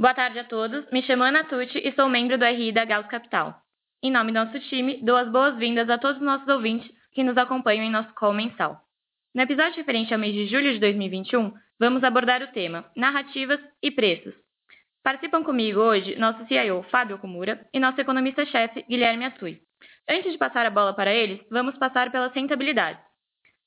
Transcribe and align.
Boa 0.00 0.14
tarde 0.14 0.38
a 0.38 0.44
todos. 0.44 0.90
Me 0.90 1.02
chamo 1.02 1.24
Ana 1.24 1.44
Tucci 1.44 1.78
e 1.78 1.92
sou 1.92 2.08
membro 2.08 2.38
do 2.38 2.44
RI 2.46 2.72
da 2.72 2.86
Gauss 2.86 3.06
Capital. 3.06 3.54
Em 4.02 4.10
nome 4.10 4.32
do 4.32 4.42
nosso 4.42 4.58
time, 4.70 4.98
dou 5.02 5.14
as 5.14 5.28
boas-vindas 5.30 5.90
a 5.90 5.98
todos 5.98 6.16
os 6.16 6.24
nossos 6.24 6.48
ouvintes 6.48 6.90
que 7.12 7.22
nos 7.22 7.36
acompanham 7.36 7.84
em 7.84 7.90
nosso 7.90 8.10
call 8.14 8.32
mensal. 8.32 8.80
No 9.34 9.42
episódio 9.42 9.76
referente 9.76 10.14
ao 10.14 10.18
mês 10.18 10.32
de 10.32 10.46
julho 10.46 10.72
de 10.72 10.78
2021, 10.78 11.52
vamos 11.78 12.02
abordar 12.02 12.42
o 12.42 12.46
tema 12.46 12.86
Narrativas 12.96 13.60
e 13.82 13.90
Preços. 13.90 14.32
Participam 15.04 15.44
comigo 15.44 15.80
hoje 15.80 16.16
nosso 16.16 16.46
CIO, 16.46 16.82
Fábio 16.84 17.18
Kumura, 17.18 17.68
e 17.70 17.78
nosso 17.78 18.00
economista-chefe, 18.00 18.86
Guilherme 18.88 19.26
Assui. 19.26 19.60
Antes 20.08 20.32
de 20.32 20.38
passar 20.38 20.64
a 20.64 20.70
bola 20.70 20.94
para 20.94 21.12
eles, 21.12 21.46
vamos 21.50 21.76
passar 21.76 22.10
pelas 22.10 22.32
rentabilidades. 22.32 23.09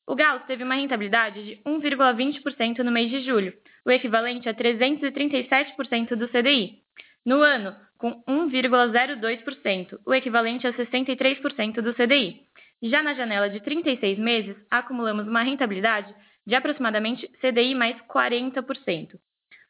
O 0.06 0.16
Gauss 0.16 0.44
teve 0.46 0.64
uma 0.64 0.76
rentabilidade 0.76 1.44
de 1.44 1.62
1,20% 1.64 2.80
no 2.80 2.92
mês 2.92 3.10
de 3.10 3.22
julho, 3.24 3.54
o 3.86 3.92
equivalente 3.92 4.50
a 4.50 4.54
337% 4.54 6.16
do 6.16 6.28
CDI. 6.28 6.80
No 7.26 7.42
ano, 7.42 7.74
com 7.98 8.22
1,02%, 8.28 10.00
o 10.06 10.14
equivalente 10.14 10.68
a 10.68 10.74
63% 10.74 11.82
do 11.82 11.94
CDI. 11.94 12.42
Já 12.82 13.02
na 13.02 13.14
janela 13.14 13.50
de 13.50 13.62
36 13.62 14.20
meses, 14.20 14.58
acumulamos 14.70 15.26
uma 15.26 15.42
rentabilidade 15.42 16.14
de 16.46 16.54
aproximadamente 16.54 17.26
CDI 17.40 17.74
mais 17.74 17.96
40%. 18.02 19.18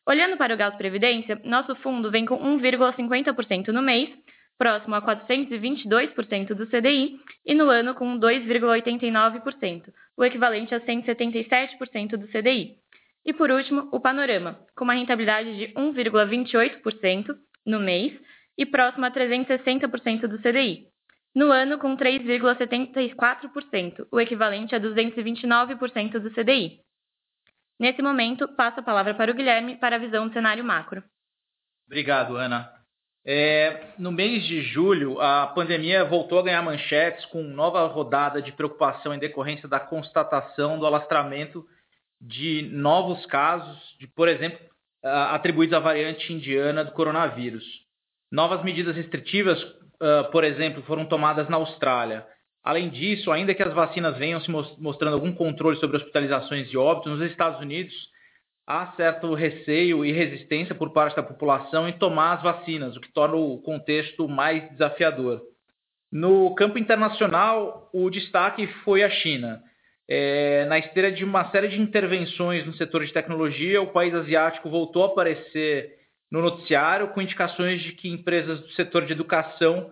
Olhando 0.07 0.35
para 0.35 0.55
o 0.55 0.57
Gauss 0.57 0.75
Previdência, 0.75 1.39
nosso 1.43 1.75
fundo 1.75 2.09
vem 2.09 2.25
com 2.25 2.37
1,50% 2.37 3.67
no 3.67 3.83
mês, 3.83 4.09
próximo 4.57 4.95
a 4.95 5.01
422% 5.01 6.53
do 6.53 6.67
CDI, 6.67 7.19
e 7.45 7.53
no 7.53 7.69
ano 7.69 7.93
com 7.95 8.19
2,89%, 8.19 9.93
o 10.17 10.23
equivalente 10.23 10.73
a 10.73 10.81
177% 10.81 12.17
do 12.17 12.27
CDI. 12.27 12.77
E 13.25 13.33
por 13.33 13.51
último, 13.51 13.89
o 13.91 13.99
Panorama, 13.99 14.59
com 14.75 14.83
uma 14.83 14.93
rentabilidade 14.93 15.57
de 15.57 15.73
1,28% 15.73 17.35
no 17.65 17.79
mês 17.79 18.13
e 18.57 18.65
próximo 18.65 19.05
a 19.05 19.11
360% 19.11 20.27
do 20.27 20.39
CDI. 20.39 20.87
No 21.33 21.49
ano, 21.51 21.79
com 21.79 21.97
3,74%, 21.97 24.05
o 24.11 24.19
equivalente 24.19 24.75
a 24.75 24.79
229% 24.79 26.19
do 26.19 26.29
CDI. 26.31 26.79
Nesse 27.79 28.03
momento, 28.03 28.47
passo 28.49 28.81
a 28.81 28.83
palavra 28.83 29.15
para 29.15 29.31
o 29.31 29.33
Guilherme 29.33 29.77
para 29.77 29.95
a 29.95 29.99
visão 29.99 30.27
do 30.27 30.33
cenário 30.33 30.63
macro. 30.63 31.03
Obrigado, 31.87 32.37
Ana. 32.37 32.82
É, 33.25 33.93
no 33.97 34.11
mês 34.11 34.43
de 34.43 34.61
julho, 34.61 35.19
a 35.21 35.47
pandemia 35.47 36.03
voltou 36.03 36.39
a 36.39 36.43
ganhar 36.43 36.61
manchetes 36.61 37.25
com 37.27 37.41
nova 37.41 37.85
rodada 37.87 38.41
de 38.41 38.51
preocupação 38.51 39.13
em 39.13 39.19
decorrência 39.19 39.67
da 39.67 39.79
constatação 39.79 40.77
do 40.77 40.85
alastramento 40.85 41.65
de 42.19 42.69
novos 42.71 43.25
casos, 43.25 43.77
de, 43.99 44.07
por 44.07 44.27
exemplo, 44.27 44.59
atribuídos 45.01 45.75
à 45.75 45.79
variante 45.79 46.31
indiana 46.33 46.83
do 46.83 46.91
coronavírus. 46.91 47.63
Novas 48.31 48.63
medidas 48.63 48.95
restritivas, 48.95 49.61
por 50.31 50.43
exemplo, 50.43 50.83
foram 50.83 51.05
tomadas 51.05 51.47
na 51.47 51.57
Austrália. 51.57 52.25
Além 52.63 52.89
disso, 52.89 53.31
ainda 53.31 53.53
que 53.53 53.63
as 53.63 53.73
vacinas 53.73 54.17
venham 54.17 54.39
se 54.41 54.49
mostrando 54.51 55.13
algum 55.13 55.33
controle 55.33 55.77
sobre 55.77 55.97
hospitalizações 55.97 56.71
e 56.71 56.77
óbitos, 56.77 57.11
nos 57.11 57.29
Estados 57.29 57.59
Unidos 57.59 57.93
há 58.65 58.93
certo 58.95 59.33
receio 59.33 60.05
e 60.05 60.11
resistência 60.11 60.73
por 60.73 60.91
parte 60.91 61.15
da 61.15 61.23
população 61.23 61.87
em 61.87 61.93
tomar 61.93 62.33
as 62.33 62.43
vacinas, 62.43 62.95
o 62.95 63.01
que 63.01 63.11
torna 63.11 63.35
o 63.35 63.61
contexto 63.61 64.27
mais 64.27 64.69
desafiador. 64.71 65.41
No 66.11 66.53
campo 66.55 66.77
internacional, 66.77 67.89
o 67.93 68.09
destaque 68.09 68.67
foi 68.83 69.03
a 69.03 69.09
China. 69.09 69.61
É, 70.07 70.65
na 70.65 70.77
esteira 70.77 71.11
de 71.11 71.23
uma 71.23 71.49
série 71.49 71.69
de 71.69 71.81
intervenções 71.81 72.65
no 72.65 72.73
setor 72.73 73.05
de 73.05 73.11
tecnologia, 73.11 73.81
o 73.81 73.91
país 73.91 74.13
asiático 74.13 74.69
voltou 74.69 75.03
a 75.03 75.07
aparecer 75.07 75.91
no 76.31 76.41
noticiário 76.41 77.09
com 77.09 77.21
indicações 77.21 77.81
de 77.81 77.93
que 77.93 78.09
empresas 78.09 78.59
do 78.59 78.69
setor 78.71 79.05
de 79.05 79.13
educação 79.13 79.91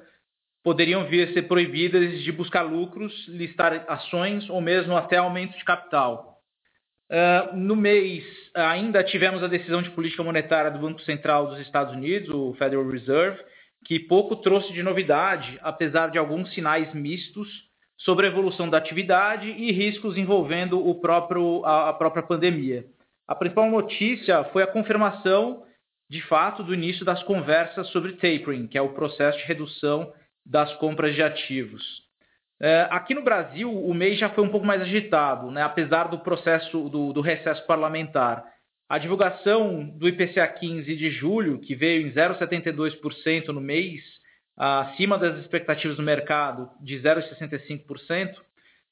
poderiam 0.64 1.06
vir 1.06 1.30
a 1.30 1.34
ser 1.34 1.44
proibidas 1.44 2.22
de 2.22 2.32
buscar 2.32 2.62
lucros, 2.62 3.14
listar 3.28 3.86
ações 3.88 4.50
ou 4.50 4.62
mesmo 4.62 4.96
até 4.96 5.18
aumento 5.18 5.58
de 5.58 5.64
capital. 5.64 6.31
Uh, 7.12 7.58
no 7.58 7.76
mês, 7.76 8.24
ainda 8.56 9.04
tivemos 9.04 9.44
a 9.44 9.48
decisão 9.48 9.82
de 9.82 9.90
política 9.90 10.24
monetária 10.24 10.72
do 10.72 10.80
Banco 10.80 11.02
Central 11.02 11.48
dos 11.48 11.60
Estados 11.60 11.94
Unidos, 11.94 12.30
o 12.30 12.54
Federal 12.54 12.88
Reserve, 12.88 13.38
que 13.86 14.00
pouco 14.00 14.38
trouxe 14.38 14.72
de 14.72 14.82
novidade, 14.82 15.60
apesar 15.62 16.10
de 16.10 16.18
alguns 16.18 16.54
sinais 16.54 16.94
mistos 16.94 17.50
sobre 17.98 18.26
a 18.26 18.30
evolução 18.30 18.70
da 18.70 18.78
atividade 18.78 19.50
e 19.50 19.74
riscos 19.74 20.18
envolvendo 20.18 20.80
o 20.80 20.96
próprio, 21.02 21.66
a, 21.66 21.90
a 21.90 21.94
própria 21.94 22.24
pandemia. 22.24 22.86
A 23.28 23.36
principal 23.36 23.70
notícia 23.70 24.46
foi 24.46 24.64
a 24.64 24.68
confirmação, 24.68 25.66
de 26.10 26.22
fato, 26.22 26.64
do 26.64 26.74
início 26.74 27.04
das 27.04 27.22
conversas 27.24 27.90
sobre 27.90 28.14
tapering, 28.14 28.68
que 28.68 28.78
é 28.78 28.82
o 28.82 28.94
processo 28.94 29.38
de 29.38 29.46
redução 29.46 30.14
das 30.46 30.74
compras 30.76 31.14
de 31.14 31.22
ativos. 31.22 31.84
É, 32.64 32.88
aqui 32.92 33.16
no 33.16 33.24
Brasil, 33.24 33.74
o 33.74 33.92
mês 33.92 34.20
já 34.20 34.30
foi 34.30 34.44
um 34.44 34.50
pouco 34.50 34.68
mais 34.68 34.84
agitado, 34.84 35.50
né? 35.50 35.64
apesar 35.64 36.10
do 36.10 36.20
processo 36.20 36.88
do, 36.90 37.12
do 37.12 37.20
recesso 37.20 37.66
parlamentar. 37.66 38.46
A 38.88 39.00
divulgação 39.00 39.84
do 39.98 40.08
IPCA 40.08 40.48
15 40.48 40.96
de 40.96 41.10
julho, 41.10 41.58
que 41.60 41.74
veio 41.74 42.06
em 42.06 42.12
0,72% 42.12 43.48
no 43.48 43.60
mês, 43.60 44.04
acima 44.56 45.18
das 45.18 45.40
expectativas 45.40 45.98
do 45.98 46.04
mercado 46.04 46.70
de 46.80 47.00
0,65%, 47.00 48.36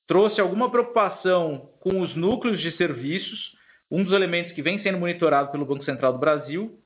trouxe 0.07 0.41
alguma 0.41 0.71
preocupação 0.71 1.69
com 1.79 2.01
os 2.01 2.15
núcleos 2.15 2.59
de 2.59 2.71
serviços, 2.71 3.53
um 3.91 4.03
dos 4.03 4.13
elementos 4.13 4.51
que 4.53 4.63
vem 4.63 4.81
sendo 4.81 4.97
monitorado 4.97 5.51
pelo 5.51 5.65
Banco 5.65 5.83
Central 5.83 6.13
do 6.13 6.19
Brasil. 6.19 6.79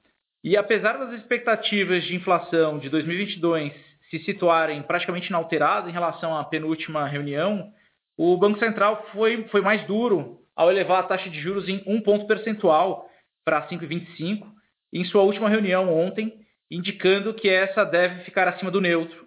E 0.43 0.57
apesar 0.57 0.97
das 0.97 1.13
expectativas 1.13 2.03
de 2.03 2.13
inflação 2.13 2.77
de 2.77 2.89
2022 2.89 3.71
se 4.13 4.25
situarem 4.25 4.83
praticamente 4.83 5.29
inalteradas 5.29 5.89
em 5.89 5.93
relação 5.93 6.37
à 6.37 6.43
penúltima 6.43 7.07
reunião, 7.07 7.71
o 8.15 8.37
Banco 8.37 8.59
Central 8.59 9.07
foi, 9.11 9.47
foi 9.47 9.61
mais 9.61 9.83
duro 9.87 10.39
ao 10.55 10.69
elevar 10.69 10.99
a 10.99 11.07
taxa 11.07 11.31
de 11.31 11.41
juros 11.41 11.67
em 11.67 11.81
um 11.87 11.99
ponto 11.99 12.27
percentual 12.27 13.09
para 13.43 13.67
5,25 13.67 14.45
em 14.93 15.03
sua 15.05 15.23
última 15.23 15.49
reunião 15.49 15.91
ontem, 15.91 16.31
indicando 16.69 17.33
que 17.33 17.49
essa 17.49 17.83
deve 17.83 18.23
ficar 18.23 18.47
acima 18.47 18.69
do 18.69 18.79
neutro, 18.79 19.23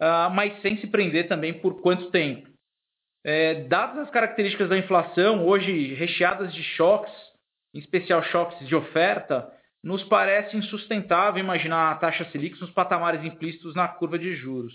uh, 0.00 0.30
mas 0.32 0.60
sem 0.62 0.76
se 0.78 0.86
prender 0.86 1.26
também 1.26 1.52
por 1.54 1.80
quanto 1.82 2.12
tempo. 2.12 2.48
É, 3.26 3.64
dadas 3.64 3.98
as 3.98 4.10
características 4.10 4.68
da 4.68 4.78
inflação, 4.78 5.44
hoje 5.44 5.94
recheadas 5.94 6.54
de 6.54 6.62
choques, 6.62 7.12
em 7.74 7.80
especial 7.80 8.22
choques 8.22 8.66
de 8.66 8.74
oferta, 8.76 9.52
nos 9.82 10.02
parece 10.04 10.56
insustentável 10.56 11.42
imaginar 11.42 11.90
a 11.90 11.94
taxa 11.96 12.24
Selic 12.30 12.60
nos 12.60 12.70
patamares 12.70 13.24
implícitos 13.24 13.74
na 13.74 13.88
curva 13.88 14.18
de 14.18 14.34
juros. 14.36 14.72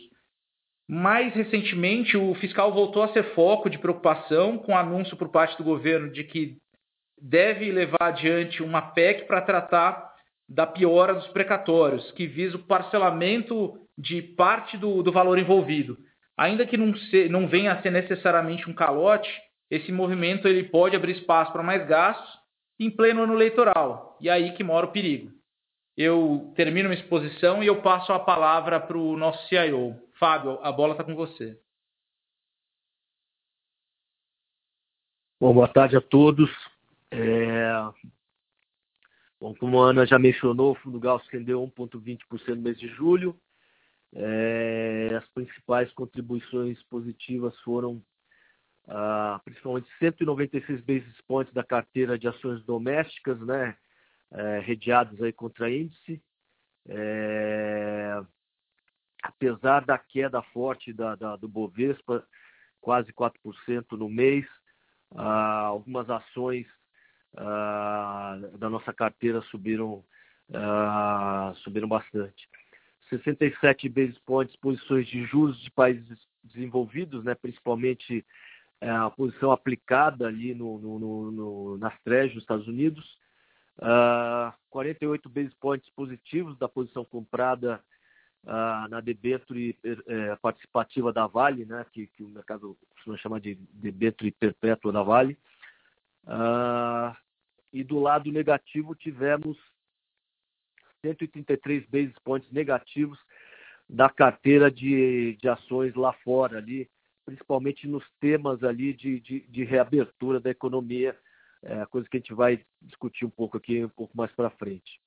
Mais 0.87 1.33
recentemente, 1.33 2.17
o 2.17 2.33
fiscal 2.35 2.73
voltou 2.73 3.03
a 3.03 3.13
ser 3.13 3.33
foco 3.33 3.69
de 3.69 3.77
preocupação 3.77 4.57
com 4.57 4.71
o 4.71 4.77
anúncio 4.77 5.17
por 5.17 5.29
parte 5.29 5.57
do 5.57 5.63
governo 5.63 6.11
de 6.11 6.23
que 6.23 6.57
deve 7.21 7.71
levar 7.71 8.01
adiante 8.01 8.61
uma 8.61 8.81
PEC 8.81 9.25
para 9.25 9.41
tratar 9.41 10.13
da 10.47 10.67
piora 10.67 11.15
dos 11.15 11.27
precatórios, 11.29 12.11
que 12.11 12.27
visa 12.27 12.55
o 12.55 12.63
parcelamento 12.63 13.79
de 13.97 14.21
parte 14.21 14.77
do, 14.77 15.01
do 15.01 15.11
valor 15.11 15.39
envolvido. 15.39 15.97
Ainda 16.37 16.67
que 16.67 16.77
não, 16.77 16.95
se, 16.95 17.29
não 17.29 17.47
venha 17.47 17.71
a 17.71 17.81
ser 17.81 17.91
necessariamente 17.91 18.69
um 18.69 18.73
calote, 18.73 19.29
esse 19.71 19.91
movimento 19.91 20.47
ele 20.47 20.65
pode 20.65 20.95
abrir 20.95 21.13
espaço 21.13 21.51
para 21.51 21.63
mais 21.63 21.87
gastos 21.87 22.44
em 22.79 22.89
pleno 22.89 23.23
ano 23.23 23.33
eleitoral. 23.33 24.17
E 24.19 24.29
aí 24.29 24.53
que 24.53 24.63
mora 24.63 24.85
o 24.85 24.91
perigo. 24.91 25.31
Eu 25.97 26.51
termino 26.55 26.89
minha 26.89 27.01
exposição 27.01 27.63
e 27.63 27.67
eu 27.67 27.81
passo 27.81 28.11
a 28.11 28.19
palavra 28.19 28.79
para 28.79 28.97
o 28.97 29.15
nosso 29.15 29.47
CIO. 29.47 29.95
Fábio, 30.19 30.59
a 30.61 30.71
bola 30.71 30.93
está 30.93 31.03
com 31.03 31.15
você. 31.15 31.59
Bom, 35.39 35.53
boa 35.53 35.67
tarde 35.67 35.95
a 35.95 36.01
todos. 36.01 36.49
É... 37.11 37.71
Bom, 39.39 39.53
como 39.55 39.83
a 39.83 39.89
Ana 39.89 40.05
já 40.05 40.17
mencionou, 40.17 40.71
o 40.71 40.75
Fundo 40.75 40.99
Gauss 40.99 41.25
rendeu 41.27 41.61
1,20% 41.77 42.55
no 42.55 42.61
mês 42.61 42.77
de 42.79 42.87
julho. 42.89 43.37
É... 44.13 45.09
As 45.15 45.27
principais 45.29 45.91
contribuições 45.93 46.81
positivas 46.83 47.57
foram 47.59 48.01
ah, 48.87 49.39
principalmente 49.43 49.87
196 49.99 50.81
basis 50.81 51.21
points 51.27 51.53
da 51.53 51.63
carteira 51.63 52.17
de 52.17 52.27
ações 52.27 52.63
domésticas, 52.63 53.39
né, 53.41 53.75
é, 54.31 54.63
aí 55.23 55.33
contra 55.33 55.71
índice. 55.71 56.21
É, 56.87 58.21
apesar 59.23 59.85
da 59.85 59.97
queda 59.97 60.41
forte 60.41 60.93
da, 60.93 61.15
da, 61.15 61.35
do 61.35 61.47
Bovespa, 61.47 62.25
quase 62.79 63.11
4% 63.11 63.93
no 63.93 64.07
mês, 64.07 64.45
ah, 65.15 65.65
algumas 65.65 66.09
ações 66.09 66.67
ah, 67.35 68.39
da 68.59 68.69
nossa 68.69 68.93
carteira 68.93 69.41
subiram, 69.43 70.03
ah, 70.53 71.53
subiram 71.63 71.87
bastante. 71.87 72.47
67 73.09 73.89
basis 73.89 74.17
points 74.19 74.55
posições 74.57 75.07
de 75.07 75.25
juros 75.25 75.59
de 75.61 75.71
países 75.71 76.19
desenvolvidos, 76.43 77.23
né, 77.23 77.33
principalmente 77.35 78.25
é, 78.85 78.89
a 78.89 79.09
posição 79.09 79.51
aplicada 79.51 80.27
ali 80.27 80.53
no, 80.53 80.77
no, 80.77 81.31
no, 81.31 81.77
nas 81.77 81.99
trechos 82.01 82.35
dos 82.35 82.43
Estados 82.43 82.67
Unidos, 82.67 83.03
Uh, 83.77 84.53
48 84.69 85.27
basis 85.27 85.53
points 85.55 85.89
positivos 85.89 86.57
da 86.57 86.67
posição 86.67 87.03
comprada 87.03 87.83
uh, 88.45 88.87
na 88.89 89.01
debênture 89.01 89.77
eh, 89.83 90.35
participativa 90.41 91.11
da 91.11 91.27
Vale, 91.27 91.65
né, 91.65 91.85
que, 91.91 92.07
que, 92.07 92.23
o 92.23 92.29
mercado 92.29 92.77
costuma 92.89 93.17
chamar 93.17 93.41
de 93.41 93.55
debênture 93.73 94.31
perpétua 94.31 94.93
da 94.93 95.03
Vale. 95.03 95.37
Uh, 96.23 97.15
e 97.73 97.83
do 97.83 97.99
lado 97.99 98.31
negativo 98.31 98.95
tivemos 98.95 99.57
133 101.01 101.85
basis 101.87 102.17
points 102.23 102.49
negativos 102.51 103.19
da 103.89 104.09
carteira 104.09 104.71
de, 104.71 105.37
de 105.41 105.49
ações 105.49 105.93
lá 105.95 106.13
fora 106.23 106.57
ali, 106.57 106.89
principalmente 107.25 107.87
nos 107.87 108.03
temas 108.19 108.63
ali 108.63 108.93
de, 108.93 109.19
de, 109.19 109.39
de 109.41 109.63
reabertura 109.63 110.39
da 110.39 110.49
economia, 110.49 111.15
é, 111.63 111.85
coisa 111.87 112.07
que 112.07 112.17
a 112.17 112.19
gente 112.19 112.33
vai 112.33 112.63
discutir 112.81 113.25
um 113.25 113.29
pouco 113.29 113.57
aqui 113.57 113.83
um 113.83 113.89
pouco 113.89 114.15
mais 114.15 114.31
para 114.33 114.49
frente. 114.51 114.99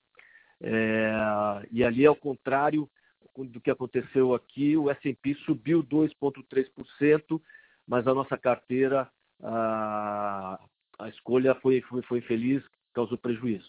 É, 0.60 1.12
e 1.70 1.84
ali, 1.84 2.04
ao 2.04 2.16
contrário 2.16 2.88
do 3.36 3.60
que 3.60 3.70
aconteceu 3.70 4.34
aqui, 4.34 4.76
o 4.76 4.90
S&P 4.90 5.34
subiu 5.46 5.84
2,3%, 5.84 7.40
mas 7.86 8.06
a 8.06 8.14
nossa 8.14 8.36
carteira, 8.36 9.08
a, 9.40 10.60
a 10.98 11.08
escolha 11.08 11.54
foi, 11.56 11.80
foi, 11.82 12.02
foi 12.02 12.18
infeliz, 12.18 12.64
causou 12.92 13.16
prejuízo. 13.16 13.68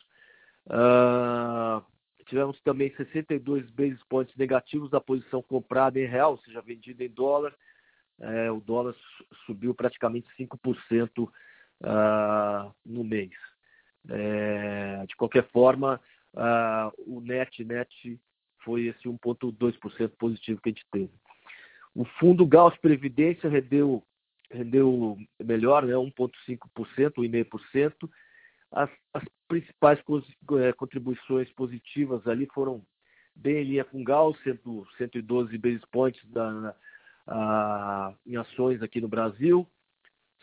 Uh, 0.66 1.84
tivemos 2.26 2.60
também 2.62 2.94
62 2.96 3.70
basis 3.72 4.04
points 4.10 4.36
negativos 4.36 4.90
da 4.90 5.02
posição 5.02 5.42
comprada 5.42 6.00
em 6.00 6.06
real, 6.06 6.32
ou 6.32 6.38
seja, 6.40 6.62
vendida 6.62 7.04
em 7.04 7.10
dólar. 7.10 7.54
É, 8.22 8.52
o 8.52 8.60
dólar 8.60 8.96
subiu 9.46 9.74
praticamente 9.74 10.28
5% 10.38 11.24
uh, 11.24 11.32
ah, 11.84 12.72
no 12.86 13.04
mês. 13.04 13.32
É, 14.10 15.06
de 15.08 15.16
qualquer 15.16 15.48
forma, 15.50 16.00
uh, 16.34 16.92
o 17.06 17.22
net 17.22 17.64
net 17.64 18.20
foi 18.64 18.88
esse 18.88 19.08
1,2% 19.08 20.10
positivo 20.18 20.62
que 20.62 20.70
a 20.70 20.72
gente 20.72 20.86
teve. 20.92 21.12
O 21.96 22.06
fundo 22.06 22.46
Gauss 22.46 22.78
Previdência 22.78 23.50
rendeu, 23.50 24.04
rendeu 24.52 25.18
melhor, 25.44 25.86
né, 25.86 25.94
1,5%, 25.94 26.60
1,5%. 27.18 28.10
As, 28.72 28.90
as 29.14 29.24
principais 29.48 30.00
é, 30.62 30.74
contribuições 30.74 31.52
positivas 31.54 32.28
ali 32.28 32.46
foram 32.54 32.84
bem 33.36 33.58
em 33.58 33.64
linha 33.64 33.86
com 33.86 34.04
Gauss, 34.04 34.38
112 34.44 35.58
basis 35.58 35.84
points 35.92 36.22
da, 36.30 36.76
em 38.26 38.36
ações 38.36 38.82
aqui 38.82 39.00
no 39.00 39.08
Brasil, 39.08 39.68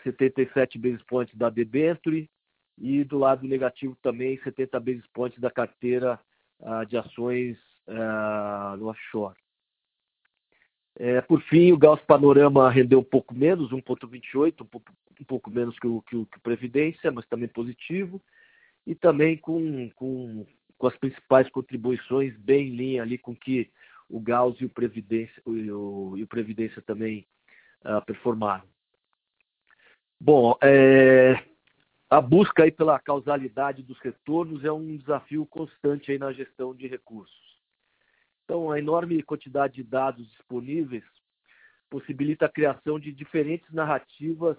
77 0.02 0.78
basis 0.78 1.02
points 1.02 1.34
da 1.36 1.50
debenture 1.50 2.30
e 2.78 3.02
do 3.04 3.18
lado 3.18 3.46
negativo 3.46 3.96
também 4.02 4.38
70 4.42 4.78
basis 4.78 5.06
points 5.12 5.40
da 5.40 5.50
carteira 5.50 6.20
a, 6.62 6.84
de 6.84 6.96
ações 6.96 7.56
a, 7.88 8.76
no 8.78 8.88
offshore. 8.88 9.36
É, 10.98 11.20
por 11.20 11.42
fim, 11.42 11.72
o 11.72 11.78
Gauss 11.78 12.00
Panorama 12.02 12.70
rendeu 12.70 13.00
um 13.00 13.04
pouco 13.04 13.34
menos, 13.34 13.70
1,28, 13.70 14.62
um, 14.62 14.64
pouco, 14.64 14.92
um 15.20 15.24
pouco 15.24 15.50
menos 15.50 15.78
que 15.78 15.86
o, 15.86 16.00
que, 16.02 16.16
o, 16.16 16.24
que 16.24 16.38
o 16.38 16.40
Previdência, 16.40 17.12
mas 17.12 17.26
também 17.26 17.48
positivo, 17.48 18.22
e 18.86 18.94
também 18.94 19.36
com, 19.36 19.90
com, 19.90 20.46
com 20.78 20.86
as 20.86 20.96
principais 20.96 21.50
contribuições 21.50 22.34
bem 22.38 22.68
em 22.68 22.76
linha 22.76 23.02
ali 23.02 23.18
com 23.18 23.36
que 23.36 23.70
o 24.08 24.20
Gauss 24.20 24.60
e 24.60 24.64
o 24.64 24.70
Previdência, 24.70 25.42
o, 25.44 26.16
e 26.16 26.22
o 26.22 26.26
Previdência 26.26 26.80
também 26.82 27.26
uh, 27.84 28.04
performaram. 28.04 28.64
Bom, 30.20 30.56
é, 30.62 31.34
a 32.08 32.20
busca 32.20 32.62
aí 32.62 32.70
pela 32.70 32.98
causalidade 32.98 33.82
dos 33.82 33.98
retornos 33.98 34.64
é 34.64 34.72
um 34.72 34.96
desafio 34.96 35.44
constante 35.46 36.10
aí 36.10 36.18
na 36.18 36.32
gestão 36.32 36.74
de 36.74 36.86
recursos. 36.86 37.36
Então, 38.44 38.70
a 38.70 38.78
enorme 38.78 39.22
quantidade 39.22 39.74
de 39.74 39.82
dados 39.82 40.26
disponíveis 40.30 41.04
possibilita 41.90 42.46
a 42.46 42.52
criação 42.52 42.98
de 42.98 43.12
diferentes 43.12 43.70
narrativas 43.72 44.56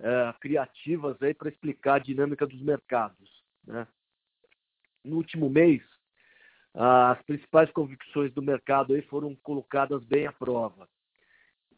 uh, 0.00 0.38
criativas 0.40 1.16
para 1.36 1.48
explicar 1.48 1.94
a 1.96 1.98
dinâmica 1.98 2.46
dos 2.46 2.62
mercados. 2.62 3.44
Né? 3.66 3.86
No 5.04 5.16
último 5.16 5.50
mês, 5.50 5.82
as 6.74 7.22
principais 7.22 7.70
convicções 7.70 8.32
do 8.32 8.42
mercado 8.42 8.94
aí 8.94 9.02
foram 9.02 9.34
colocadas 9.36 10.02
bem 10.04 10.26
à 10.26 10.32
prova. 10.32 10.88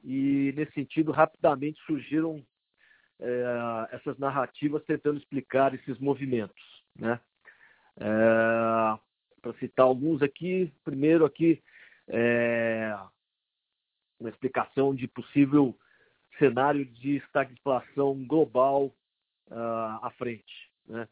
E, 0.02 0.52
nesse 0.56 0.72
sentido, 0.72 1.12
rapidamente 1.12 1.78
surgiram 1.84 2.42
é, 3.20 3.88
essas 3.92 4.18
narrativas 4.18 4.84
tentando 4.84 5.18
explicar 5.18 5.74
esses 5.74 5.98
movimentos. 5.98 6.62
Né? 6.98 7.20
É, 7.98 8.98
para 9.42 9.52
citar 9.58 9.86
alguns 9.86 10.22
aqui, 10.22 10.72
primeiro 10.82 11.24
aqui 11.24 11.62
é 12.08 12.96
uma 14.18 14.30
explicação 14.30 14.94
de 14.94 15.06
possível 15.06 15.76
cenário 16.38 16.84
de 16.84 17.16
estagflação 17.16 18.24
global 18.26 18.86
uh, 19.48 19.98
à 20.02 20.10
frente. 20.16 20.70
Né? 20.86 21.08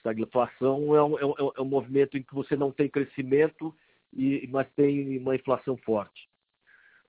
Estagflação 0.00 0.96
é 0.96 1.02
um, 1.02 1.18
é, 1.18 1.24
um, 1.24 1.52
é 1.56 1.60
um 1.60 1.66
movimento 1.66 2.16
em 2.16 2.22
que 2.22 2.34
você 2.34 2.56
não 2.56 2.72
tem 2.72 2.88
crescimento, 2.88 3.74
e, 4.12 4.48
mas 4.50 4.66
tem 4.72 5.18
uma 5.18 5.36
inflação 5.36 5.76
forte. 5.76 6.28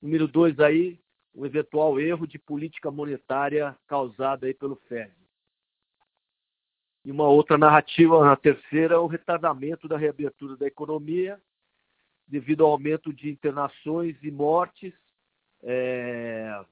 Número 0.01 0.27
dois 0.27 0.59
aí, 0.59 0.99
o 1.33 1.45
eventual 1.45 1.99
erro 1.99 2.27
de 2.27 2.37
política 2.37 2.91
monetária 2.91 3.75
causada 3.87 4.45
aí 4.45 4.53
pelo 4.53 4.75
Fed. 4.87 5.11
E 7.03 7.11
uma 7.11 7.27
outra 7.27 7.57
narrativa, 7.57 8.23
na 8.23 8.35
terceira, 8.35 9.01
o 9.01 9.07
retardamento 9.07 9.87
da 9.87 9.97
reabertura 9.97 10.55
da 10.55 10.67
economia 10.67 11.41
devido 12.27 12.63
ao 12.63 12.71
aumento 12.71 13.11
de 13.11 13.29
internações 13.29 14.15
e 14.21 14.29
mortes. 14.29 14.93
É, 15.63 16.63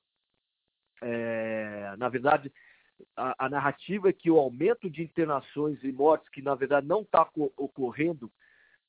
é, 1.01 1.95
na 1.97 2.09
verdade, 2.09 2.51
a, 3.15 3.45
a, 3.45 3.49
narrativa 3.49 4.09
é 4.09 4.13
que 4.13 4.29
o 4.29 4.37
aumento 4.37 4.89
de 4.89 5.03
internações 5.03 5.83
e 5.83 5.91
mortes, 5.91 6.29
que 6.29 6.41
na 6.41 6.55
verdade 6.55 6.87
não 6.87 7.01
está 7.01 7.27
ocorrendo, 7.57 8.31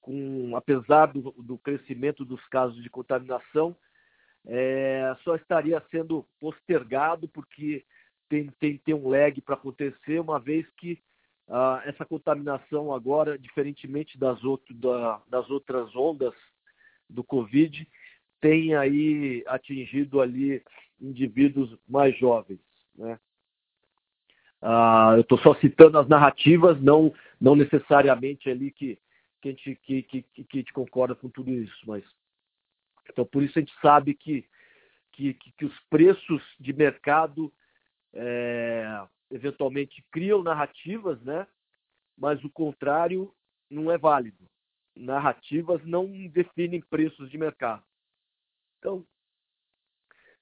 com, 0.00 0.56
apesar 0.56 1.06
do, 1.06 1.32
do, 1.32 1.58
crescimento 1.58 2.24
dos 2.24 2.44
casos 2.48 2.82
de 2.82 2.88
contaminação, 2.88 3.76
é, 4.46 5.14
só 5.22 5.36
estaria 5.36 5.82
sendo 5.90 6.26
postergado 6.40 7.28
porque 7.28 7.84
tem, 8.28 8.48
tem, 8.58 8.78
tem 8.78 8.94
um 8.94 9.08
lag 9.08 9.38
para 9.42 9.54
acontecer, 9.54 10.20
uma 10.20 10.38
vez 10.38 10.66
que 10.76 10.98
ah, 11.48 11.82
essa 11.84 12.06
contaminação 12.06 12.94
agora, 12.94 13.36
diferentemente 13.36 14.16
das, 14.16 14.42
outro, 14.44 14.72
da, 14.72 15.20
das 15.28 15.50
outras 15.50 15.94
ondas 15.96 16.32
do 17.08 17.24
Covid, 17.24 17.86
tem 18.40 18.74
aí 18.76 19.42
atingido 19.46 20.20
ali 20.20 20.62
indivíduos 21.00 21.76
mais 21.88 22.16
jovens. 22.16 22.60
Né? 22.94 23.18
Ah, 24.62 25.12
eu 25.14 25.22
estou 25.22 25.38
só 25.38 25.54
citando 25.56 25.98
as 25.98 26.08
narrativas, 26.08 26.80
não, 26.80 27.14
não 27.40 27.56
necessariamente 27.56 28.50
ali 28.50 28.70
que, 28.70 28.98
que, 29.40 29.48
a 29.48 29.52
gente, 29.52 29.76
que, 29.76 30.02
que, 30.02 30.22
que 30.22 30.58
gente 30.58 30.72
concorda 30.72 31.14
com 31.14 31.28
tudo 31.28 31.50
isso. 31.50 31.78
Mas, 31.86 32.04
então, 33.08 33.24
por 33.24 33.42
isso 33.42 33.58
a 33.58 33.62
gente 33.62 33.74
sabe 33.80 34.14
que, 34.14 34.46
que, 35.12 35.34
que 35.34 35.64
os 35.64 35.78
preços 35.88 36.42
de 36.58 36.72
mercado 36.72 37.52
é, 38.12 39.02
eventualmente 39.30 40.04
criam 40.10 40.42
narrativas, 40.42 41.20
né? 41.22 41.46
mas 42.20 42.44
o 42.44 42.50
contrário 42.50 43.34
não 43.70 43.90
é 43.90 43.96
válido. 43.96 44.44
Narrativas 44.94 45.82
não 45.86 46.06
definem 46.28 46.82
preços 46.82 47.30
de 47.30 47.38
mercado. 47.38 47.82
Então, 48.78 49.06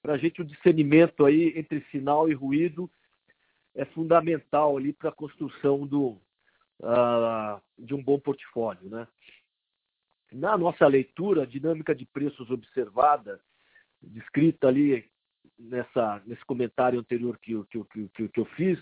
para 0.03 0.15
a 0.15 0.19
gente 0.19 0.43
o 0.43 0.45
discernimento 0.45 1.25
aí 1.25 1.53
entre 1.57 1.85
sinal 1.93 2.29
e 2.29 2.35
ruído 2.35 2.91
é 3.75 3.85
fundamental 3.87 4.77
ali 4.77 4.93
para 4.93 5.11
a 5.11 5.15
construção 5.15 5.87
do, 5.87 6.19
uh, 6.81 7.61
de 7.79 7.95
um 7.95 8.03
bom 8.03 8.19
portfólio. 8.19 8.89
Né? 8.89 9.07
Na 10.33 10.57
nossa 10.57 10.87
leitura, 10.87 11.43
a 11.43 11.47
dinâmica 11.47 11.95
de 11.95 12.05
preços 12.05 12.51
observada, 12.51 13.41
descrita 14.01 14.69
ali 14.69 15.09
nessa, 15.59 16.23
nesse 16.27 16.45
comentário 16.45 17.01
anterior 17.01 17.39
que, 17.39 17.53
que, 17.65 18.09
que, 18.09 18.29
que 18.29 18.41
eu 18.41 18.45
fiz, 18.57 18.79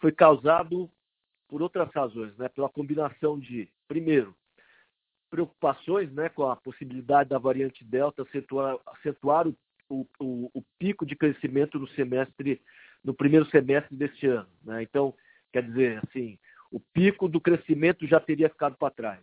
foi 0.00 0.12
causado 0.12 0.90
por 1.48 1.62
outras 1.62 1.90
razões, 1.92 2.36
né? 2.36 2.48
pela 2.48 2.68
combinação 2.68 3.38
de, 3.38 3.68
primeiro, 3.86 4.34
preocupações 5.34 6.12
né, 6.12 6.28
com 6.28 6.48
a 6.48 6.54
possibilidade 6.54 7.30
da 7.30 7.38
variante 7.38 7.84
Delta 7.84 8.22
acentuar, 8.22 8.78
acentuar 8.86 9.48
o, 9.48 9.56
o, 9.88 10.06
o, 10.18 10.50
o, 10.54 10.62
pico 10.78 11.04
de 11.04 11.14
crescimento 11.14 11.78
no 11.78 11.88
semestre, 11.88 12.60
no 13.02 13.14
primeiro 13.14 13.46
semestre 13.50 13.94
deste 13.96 14.26
ano. 14.26 14.48
Né? 14.64 14.82
Então, 14.82 15.14
quer 15.52 15.62
dizer, 15.62 16.00
assim, 16.06 16.38
o 16.70 16.80
pico 16.80 17.28
do 17.28 17.40
crescimento 17.40 18.06
já 18.06 18.18
teria 18.18 18.48
ficado 18.48 18.76
para 18.76 18.90
trás. 18.90 19.20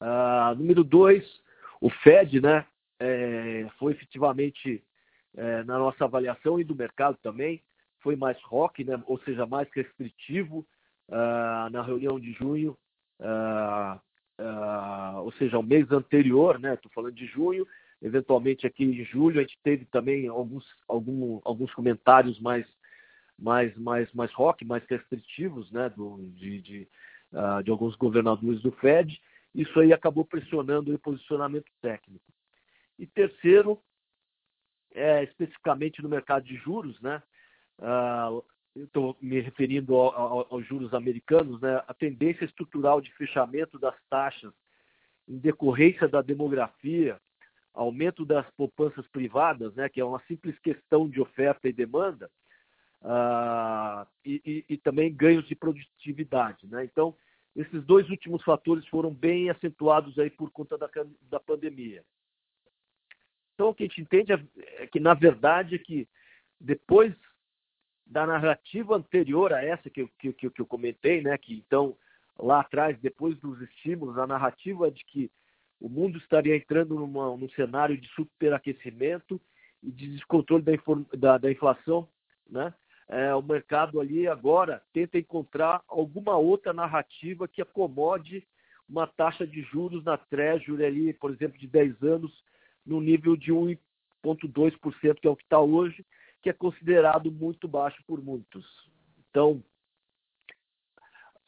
Ah, 0.00 0.54
número 0.56 0.82
dois, 0.82 1.24
o 1.80 1.90
Fed, 1.90 2.40
né, 2.40 2.66
é, 2.98 3.68
foi 3.78 3.92
efetivamente 3.92 4.82
é, 5.36 5.62
na 5.64 5.78
nossa 5.78 6.04
avaliação 6.04 6.60
e 6.60 6.64
do 6.64 6.74
mercado 6.74 7.16
também, 7.22 7.62
foi 8.00 8.16
mais 8.16 8.40
rock, 8.42 8.84
né? 8.84 9.00
ou 9.06 9.18
seja, 9.20 9.46
mais 9.46 9.68
restritivo 9.72 10.66
uh, 11.08 11.70
na 11.70 11.82
reunião 11.82 12.18
de 12.18 12.32
junho, 12.32 12.76
uh, 13.20 14.00
uh, 14.40 15.20
ou 15.22 15.32
seja, 15.32 15.58
o 15.58 15.62
mês 15.62 15.90
anterior, 15.90 16.58
né? 16.58 16.74
Estou 16.74 16.90
falando 16.92 17.14
de 17.14 17.26
junho, 17.26 17.66
eventualmente 18.02 18.66
aqui 18.66 18.84
em 18.84 19.04
julho 19.04 19.38
a 19.38 19.42
gente 19.42 19.58
teve 19.62 19.84
também 19.86 20.26
alguns, 20.26 20.66
algum, 20.88 21.40
alguns 21.44 21.72
comentários 21.72 22.38
mais, 22.40 22.66
mais, 23.38 23.74
mais, 23.76 24.12
mais 24.12 24.32
rock, 24.32 24.64
mais 24.64 24.84
restritivos, 24.86 25.70
né? 25.70 25.88
Do, 25.88 26.18
de, 26.34 26.60
de, 26.60 26.88
de 27.64 27.70
alguns 27.70 27.94
governadores 27.94 28.60
do 28.60 28.72
Fed. 28.72 29.20
Isso 29.54 29.78
aí 29.78 29.92
acabou 29.92 30.24
pressionando 30.24 30.92
o 30.92 30.98
posicionamento 30.98 31.70
técnico. 31.80 32.24
E 32.98 33.06
terceiro, 33.06 33.80
é, 34.94 35.22
especificamente 35.24 36.02
no 36.02 36.08
mercado 36.08 36.44
de 36.44 36.56
juros, 36.56 37.00
né? 37.00 37.22
Uh, 37.78 38.44
estou 38.76 39.16
me 39.20 39.40
referindo 39.40 39.94
ao, 39.94 40.14
ao, 40.14 40.54
aos 40.54 40.66
juros 40.66 40.92
americanos, 40.94 41.60
né? 41.60 41.82
A 41.86 41.94
tendência 41.94 42.44
estrutural 42.44 43.00
de 43.00 43.12
fechamento 43.14 43.78
das 43.78 43.94
taxas 44.08 44.52
em 45.28 45.38
decorrência 45.38 46.08
da 46.08 46.20
demografia, 46.20 47.20
aumento 47.74 48.24
das 48.24 48.48
poupanças 48.52 49.06
privadas, 49.08 49.74
né? 49.74 49.88
Que 49.88 50.00
é 50.00 50.04
uma 50.04 50.20
simples 50.26 50.58
questão 50.60 51.08
de 51.08 51.20
oferta 51.20 51.68
e 51.68 51.72
demanda, 51.72 52.30
uh, 53.02 54.06
e, 54.24 54.42
e, 54.44 54.74
e, 54.74 54.78
também 54.78 55.14
ganhos 55.14 55.46
de 55.46 55.54
produtividade, 55.54 56.66
né? 56.66 56.84
Então, 56.84 57.14
esses 57.54 57.84
dois 57.84 58.08
últimos 58.08 58.42
fatores 58.42 58.86
foram 58.88 59.12
bem 59.12 59.50
acentuados 59.50 60.18
aí 60.18 60.30
por 60.30 60.50
conta 60.50 60.78
da, 60.78 60.88
da 61.22 61.40
pandemia. 61.40 62.02
Então, 63.54 63.68
o 63.68 63.74
que 63.74 63.84
a 63.84 63.86
gente 63.86 64.00
entende 64.00 64.32
é, 64.32 64.44
é 64.82 64.86
que, 64.86 64.98
na 64.98 65.14
verdade, 65.14 65.74
é 65.74 65.78
que 65.78 66.08
depois 66.58 67.14
da 68.06 68.26
narrativa 68.26 68.96
anterior 68.96 69.52
a 69.52 69.64
essa 69.64 69.88
que, 69.88 70.06
que, 70.18 70.32
que, 70.32 70.60
eu 70.60 70.66
comentei, 70.66 71.22
né, 71.22 71.36
que 71.38 71.54
então, 71.54 71.96
lá 72.38 72.60
atrás, 72.60 72.98
depois 73.00 73.38
dos 73.38 73.60
estímulos, 73.62 74.18
a 74.18 74.26
narrativa 74.26 74.90
de 74.90 75.04
que 75.04 75.30
o 75.82 75.88
mundo 75.88 76.16
estaria 76.16 76.56
entrando 76.56 76.94
numa, 76.94 77.36
num 77.36 77.50
cenário 77.50 77.98
de 77.98 78.06
superaquecimento 78.10 79.40
e 79.82 79.90
de 79.90 80.06
descontrole 80.14 80.62
da, 80.62 80.72
da, 81.18 81.38
da 81.38 81.50
inflação, 81.50 82.08
né? 82.48 82.72
É, 83.08 83.34
o 83.34 83.42
mercado 83.42 84.00
ali 84.00 84.28
agora 84.28 84.80
tenta 84.92 85.18
encontrar 85.18 85.82
alguma 85.88 86.36
outra 86.36 86.72
narrativa 86.72 87.48
que 87.48 87.60
acomode 87.60 88.46
uma 88.88 89.08
taxa 89.08 89.44
de 89.44 89.60
juros 89.62 90.04
na 90.04 90.16
Treasury 90.16 90.84
ali, 90.84 91.12
por 91.14 91.32
exemplo, 91.32 91.58
de 91.58 91.66
10 91.66 92.00
anos, 92.04 92.44
no 92.86 93.00
nível 93.00 93.36
de 93.36 93.52
1,2%, 93.52 95.20
que 95.20 95.26
é 95.26 95.30
o 95.30 95.36
que 95.36 95.42
está 95.42 95.60
hoje, 95.60 96.06
que 96.40 96.48
é 96.48 96.52
considerado 96.52 97.30
muito 97.30 97.66
baixo 97.66 98.02
por 98.06 98.22
muitos. 98.22 98.64
Então, 99.28 99.62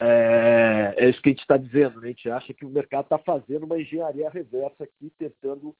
é, 0.04 0.94
é 0.98 1.10
isso 1.10 1.20
que 1.20 1.28
a 1.28 1.32
gente 1.32 1.40
está 1.40 1.56
dizendo. 1.56 2.00
Né? 2.00 2.06
A 2.06 2.10
gente 2.10 2.30
acha 2.30 2.54
que 2.54 2.64
o 2.64 2.70
mercado 2.70 3.04
está 3.04 3.18
fazendo 3.18 3.64
uma 3.64 3.80
engenharia 3.80 4.30
reversa 4.30 4.84
aqui, 4.84 5.10
tentando 5.18 5.74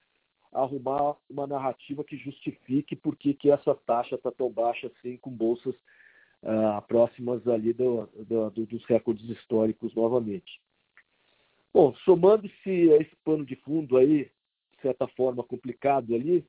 arrumar 0.52 1.16
uma 1.28 1.46
narrativa 1.46 2.04
que 2.04 2.16
justifique 2.16 2.94
por 2.94 3.16
que, 3.16 3.34
que 3.34 3.50
essa 3.50 3.74
taxa 3.74 4.14
está 4.14 4.30
tão 4.30 4.50
baixa 4.50 4.86
assim, 4.86 5.16
com 5.16 5.30
bolsas 5.30 5.74
uh, 6.42 6.80
próximas 6.86 7.46
ali 7.48 7.72
do, 7.72 8.06
do, 8.14 8.50
do, 8.50 8.66
dos 8.66 8.84
recordes 8.84 9.28
históricos 9.28 9.94
novamente. 9.94 10.60
Bom, 11.72 11.92
somando-se 12.04 12.92
a 12.92 12.96
esse 12.98 13.16
pano 13.24 13.44
de 13.44 13.56
fundo 13.56 13.96
aí, 13.96 14.30
certa 14.80 15.08
forma 15.08 15.42
complicado 15.42 16.14
ali, 16.14 16.46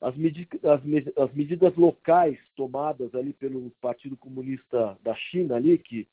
as, 0.00 0.16
medi 0.16 0.48
as, 0.62 1.22
as, 1.22 1.34
medidas 1.34 1.74
locais 1.76 2.38
tomadas 2.56 3.14
ali 3.14 3.32
pelo 3.32 3.70
Partido 3.80 4.16
Comunista 4.16 4.98
da 5.02 5.14
China 5.14 5.56
ali, 5.56 5.76
que, 5.76 6.08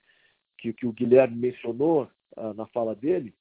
que, 0.62 0.72
que 0.72 0.86
o 0.86 0.94
Guilherme 0.94 1.36
mencionou 1.36 2.10
ah, 2.38 2.54
na 2.54 2.68
fala 2.68 2.96
dele, 2.96 3.34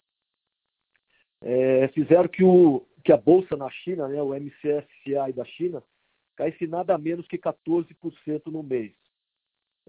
é, 1.42 1.88
fizeram 1.88 2.28
que, 2.28 2.42
o, 2.42 2.86
que 3.04 3.12
a 3.12 3.16
Bolsa 3.16 3.56
na 3.56 3.70
China, 3.70 4.08
né, 4.08 4.20
o 4.22 4.34
MCSI 4.34 5.32
da 5.34 5.44
China, 5.44 5.82
caísse 6.36 6.66
nada 6.66 6.96
menos 6.96 7.26
que 7.28 7.38
14% 7.38 8.46
no 8.46 8.62
mês, 8.62 8.92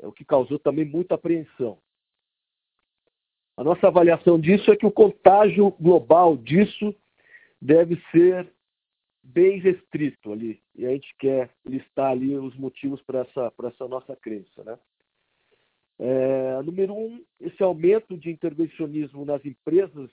é, 0.01 0.07
o 0.07 0.11
que 0.11 0.25
causou 0.25 0.59
também 0.59 0.85
muita 0.85 1.15
apreensão. 1.15 1.79
A 3.57 3.63
nossa 3.63 3.87
avaliação 3.87 4.39
disso 4.39 4.71
é 4.71 4.75
que 4.75 4.85
o 4.85 4.91
contágio 4.91 5.71
global 5.71 6.35
disso 6.35 6.95
deve 7.61 8.01
ser 8.11 8.51
bem 9.23 9.59
restrito 9.59 10.31
ali. 10.31 10.61
E 10.73 10.85
a 10.85 10.89
gente 10.89 11.13
quer 11.19 11.49
listar 11.65 12.11
ali 12.11 12.35
os 12.35 12.55
motivos 12.57 13.01
para 13.03 13.19
essa, 13.19 13.53
essa 13.65 13.87
nossa 13.87 14.15
crença. 14.15 14.63
Né? 14.63 14.79
É, 16.03 16.59
número 16.63 16.95
um, 16.95 17.23
esse 17.39 17.61
aumento 17.61 18.17
de 18.17 18.31
intervencionismo 18.31 19.23
nas 19.23 19.45
empresas, 19.45 20.09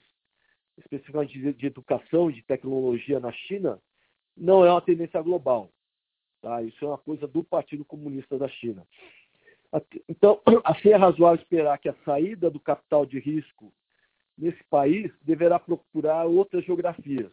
especificamente 0.77 1.33
de, 1.33 1.51
de 1.51 1.65
educação 1.65 2.29
e 2.29 2.33
de 2.33 2.43
tecnologia 2.43 3.19
na 3.19 3.31
China, 3.31 3.81
não 4.37 4.63
é 4.63 4.69
uma 4.71 4.83
tendência 4.83 5.19
global. 5.19 5.71
Tá? 6.43 6.61
Isso 6.61 6.85
é 6.85 6.87
uma 6.87 6.97
coisa 6.99 7.27
do 7.27 7.43
Partido 7.43 7.83
Comunista 7.83 8.37
da 8.37 8.47
China. 8.47 8.85
Então, 10.07 10.39
assim 10.63 10.89
é 10.89 10.95
razoável 10.95 11.41
esperar 11.41 11.79
que 11.79 11.89
a 11.89 11.95
saída 12.05 12.51
do 12.51 12.59
capital 12.59 13.03
de 13.03 13.17
risco 13.17 13.73
nesse 14.37 14.63
país 14.65 15.11
deverá 15.23 15.57
procurar 15.57 16.25
outras 16.25 16.63
geografias. 16.65 17.31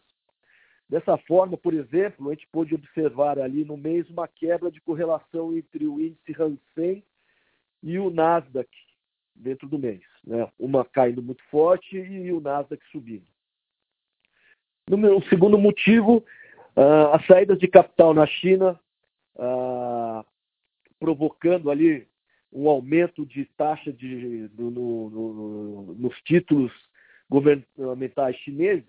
Dessa 0.88 1.18
forma, 1.18 1.58
por 1.58 1.74
exemplo, 1.74 2.30
a 2.30 2.32
gente 2.32 2.48
pôde 2.50 2.74
observar 2.74 3.38
ali 3.38 3.66
no 3.66 3.76
mês 3.76 4.08
uma 4.08 4.26
quebra 4.26 4.70
de 4.70 4.80
correlação 4.80 5.54
entre 5.54 5.86
o 5.86 6.00
índice 6.00 6.34
Hansen 6.40 7.04
e 7.82 7.98
o 7.98 8.10
Nasdaq 8.10 8.68
dentro 9.34 9.68
do 9.68 9.78
mês. 9.78 10.02
Né? 10.24 10.48
Uma 10.58 10.84
caindo 10.84 11.22
muito 11.22 11.42
forte 11.50 11.96
e 11.96 12.32
o 12.32 12.40
Nasdaq 12.40 12.82
subindo. 12.90 13.26
O 14.88 15.22
segundo 15.28 15.58
motivo, 15.58 16.24
uh, 16.76 17.12
as 17.12 17.26
saídas 17.26 17.58
de 17.58 17.66
capital 17.66 18.14
na 18.14 18.26
China, 18.26 18.78
uh, 19.34 20.24
provocando 20.98 21.70
ali 21.70 22.06
um 22.52 22.68
aumento 22.68 23.26
de 23.26 23.44
taxa 23.56 23.92
de, 23.92 24.48
no, 24.56 24.70
no, 24.70 25.10
no, 25.10 25.94
nos 25.94 26.16
títulos 26.22 26.72
governamentais 27.28 28.36
chineses, 28.36 28.86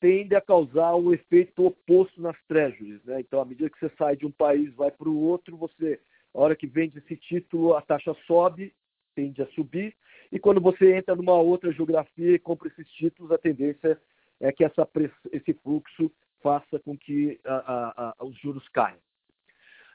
tende 0.00 0.34
a 0.34 0.40
causar 0.40 0.96
um 0.96 1.12
efeito 1.12 1.66
oposto 1.66 2.20
nas 2.20 2.36
treasuries. 2.48 3.04
Né? 3.04 3.20
Então, 3.20 3.40
à 3.40 3.44
medida 3.44 3.68
que 3.68 3.78
você 3.78 3.94
sai 3.96 4.16
de 4.16 4.26
um 4.26 4.30
país 4.30 4.72
vai 4.74 4.90
para 4.90 5.08
o 5.08 5.20
outro, 5.20 5.56
você, 5.56 6.00
a 6.34 6.40
hora 6.40 6.56
que 6.56 6.66
vende 6.66 6.98
esse 6.98 7.16
título, 7.16 7.74
a 7.74 7.82
taxa 7.82 8.14
sobe, 8.26 8.74
tende 9.14 9.42
a 9.42 9.46
subir, 9.48 9.96
e 10.32 10.38
quando 10.38 10.60
você 10.60 10.94
entra 10.94 11.16
numa 11.16 11.34
outra 11.34 11.72
geografia 11.72 12.34
e 12.34 12.38
compra 12.38 12.68
esses 12.68 12.88
títulos, 12.92 13.32
a 13.32 13.38
tendência 13.38 14.00
é 14.38 14.52
que 14.52 14.64
essa, 14.64 14.88
esse 15.32 15.52
fluxo 15.54 16.10
faça 16.42 16.78
com 16.78 16.96
que 16.96 17.38
a, 17.44 18.14
a, 18.18 18.24
os 18.24 18.38
juros 18.38 18.66
caiam. 18.68 18.98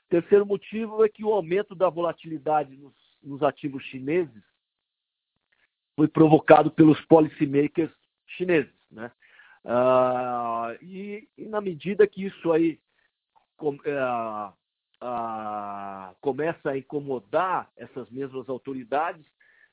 Terceiro 0.10 0.46
motivo 0.46 1.04
é 1.04 1.10
que 1.10 1.24
o 1.24 1.34
aumento 1.34 1.74
da 1.74 1.90
volatilidade 1.90 2.76
nos, 2.78 2.94
nos 3.24 3.42
ativos 3.42 3.84
chineses 3.86 4.44
foi 5.96 6.08
provocado 6.08 6.70
pelos 6.70 7.00
policymakers 7.06 7.92
chineses. 8.28 8.74
Né? 8.92 9.12
Uh, 9.64 10.84
e, 10.84 11.28
e, 11.38 11.46
na 11.46 11.60
medida 11.60 12.06
que 12.06 12.26
isso 12.26 12.52
aí 12.52 12.80
com, 13.58 13.76
uh, 13.76 14.54
uh, 15.02 16.16
começa 16.22 16.72
a 16.72 16.78
incomodar 16.78 17.70
essas 17.78 18.10
mesmas 18.10 18.48
autoridades, 18.50 19.26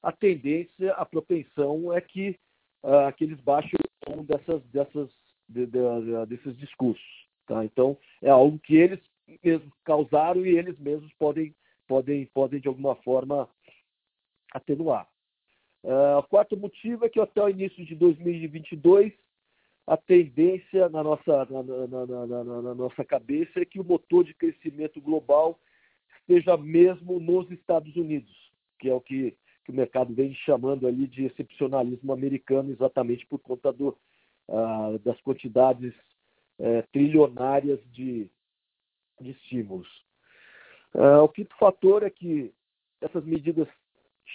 a 0.02 0.10
tendência, 0.10 0.92
a 0.94 1.04
propensão 1.04 1.92
é 1.92 2.00
que, 2.00 2.38
que 3.16 3.24
eles 3.24 3.40
baixem 3.40 3.78
o 3.78 4.04
tom 4.04 4.24
dessas, 4.24 4.60
dessas, 4.64 5.08
de, 5.48 5.64
de, 5.66 5.70
de, 5.70 6.26
desses 6.26 6.58
discursos. 6.58 7.26
Tá? 7.46 7.64
Então, 7.64 7.96
é 8.20 8.28
algo 8.28 8.58
que 8.58 8.74
eles 8.74 8.98
mesmos 9.44 9.72
causaram 9.84 10.44
e 10.44 10.58
eles 10.58 10.76
mesmos 10.80 11.12
podem, 11.14 11.54
podem, 11.86 12.26
podem 12.26 12.60
de 12.60 12.66
alguma 12.66 12.96
forma, 12.96 13.48
atenuar. 14.52 15.08
o 16.18 16.22
quarto 16.24 16.56
motivo 16.56 17.04
é 17.04 17.08
que 17.08 17.20
até 17.20 17.40
o 17.40 17.48
início 17.48 17.84
de 17.86 17.94
2022 17.94 19.12
a 19.86 19.96
tendência 19.96 20.88
na 20.88 21.02
nossa, 21.02 21.44
na, 21.46 21.62
na, 21.62 22.06
na, 22.06 22.44
na, 22.62 22.74
nossa 22.74 23.04
cabeça 23.04 23.60
é 23.60 23.64
que 23.64 23.80
o 23.80 23.84
motor 23.84 24.24
de 24.24 24.34
crescimento 24.34 25.00
global 25.00 25.58
esteja 26.20 26.56
mesmo 26.56 27.18
nos 27.18 27.50
Estados 27.50 27.94
Unidos, 27.96 28.30
que 28.78 28.88
é 28.88 28.94
o 28.94 29.00
que, 29.00 29.36
que 29.64 29.72
o 29.72 29.74
mercado 29.74 30.14
vem 30.14 30.34
chamando 30.34 30.86
ali 30.86 31.06
de 31.08 31.24
excepcionalismo 31.24 32.12
americano, 32.12 32.70
exatamente 32.70 33.26
por 33.26 33.40
conta 33.40 33.72
do, 33.72 33.96
uh, 34.48 34.98
das 35.04 35.20
quantidades 35.22 35.92
uh, 36.60 36.86
trilionárias 36.92 37.80
de, 37.90 38.30
de 39.20 39.30
estímulos. 39.30 39.88
Uh, 40.94 41.22
o 41.24 41.28
quinto 41.28 41.56
fator 41.56 42.04
é 42.04 42.10
que 42.10 42.52
essas 43.00 43.24
medidas 43.24 43.66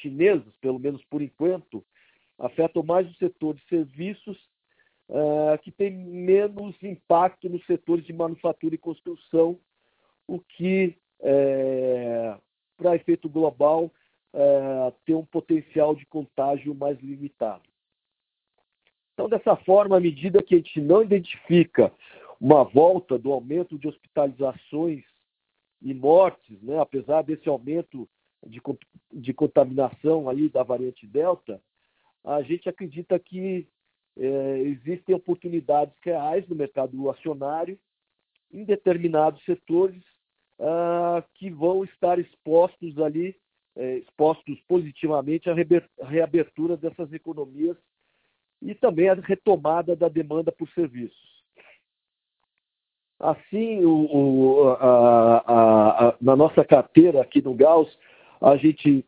chinesas, 0.01 0.54
pelo 0.60 0.77
menos 0.77 1.04
por 1.06 1.22
enquanto, 1.22 1.86
afetam 2.38 2.84
mais 2.84 3.10
o 3.10 3.16
setor 3.16 3.56
de 3.56 3.63
serviços 3.70 4.38
uh, 5.10 5.58
que 5.62 5.72
tem 5.72 5.92
menos 5.92 6.76
impacto 6.84 7.50
nos 7.50 7.66
setores 7.66 8.06
de 8.06 8.14
manufatura 8.14 8.76
e 8.76 8.80
construção, 8.80 9.60
o 10.28 10.40
que, 10.40 10.96
é, 11.22 12.36
para 12.76 12.96
efeito 12.96 13.30
global, 13.30 13.90
é, 14.34 14.94
ter 15.06 15.16
um 15.16 15.26
potencial 15.26 15.96
de 15.96 16.06
contágio 16.06 16.76
mais 16.76 17.00
limitado. 17.00 17.64
Então, 19.14 19.30
dessa 19.30 19.56
forma, 19.56 19.98
à 19.98 20.00
medida 20.00 20.44
que 20.44 20.54
a 20.54 20.58
gente 20.58 20.82
não 20.82 21.02
identifica 21.02 21.92
uma 22.40 22.64
volta 22.64 23.18
do 23.18 23.32
aumento 23.32 23.80
de 23.80 23.88
hospitalizações 23.88 25.04
e 25.82 25.94
mortes, 25.94 26.62
né, 26.62 26.78
apesar 26.80 27.24
desse 27.24 27.50
aumento 27.50 28.08
de, 28.46 28.62
de 29.12 29.34
contaminação 29.34 30.30
aí 30.30 30.50
da 30.50 30.62
variante 30.62 31.08
Delta, 31.08 31.60
a 32.24 32.42
gente 32.42 32.70
acredita 32.70 33.18
que 33.18 33.68
é, 34.20 34.60
existem 34.60 35.16
oportunidades 35.16 35.96
reais 36.02 36.48
no 36.48 36.56
mercado 36.56 37.10
acionário 37.10 37.78
em 38.52 38.64
determinados 38.64 39.44
setores 39.46 40.02
ah, 40.60 41.24
que 41.36 41.50
vão 41.50 41.84
estar 41.84 42.18
expostos 42.18 42.98
ali, 43.00 43.36
é, 43.76 43.98
expostos 43.98 44.60
positivamente 44.68 45.50
à 45.50 45.54
reabertura 46.04 46.76
dessas 46.76 47.14
economias 47.14 47.78
e 48.62 48.74
também 48.74 49.10
a 49.10 49.14
retomada 49.14 49.96
da 49.96 50.10
demanda 50.10 50.52
por 50.52 50.68
serviços. 50.70 51.38
Assim, 53.20 53.84
o, 53.84 54.06
o, 54.16 54.70
a, 54.70 55.38
a, 55.38 56.08
a, 56.10 56.18
na 56.22 56.36
nossa 56.36 56.64
carteira 56.64 57.22
aqui 57.22 57.42
no 57.42 57.54
Gauss, 57.54 57.96
a 58.42 58.56
gente 58.58 59.06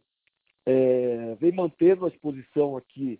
é, 0.65 1.35
vem 1.39 1.51
mantendo 1.51 2.05
a 2.05 2.09
exposição 2.09 2.75
aqui, 2.75 3.19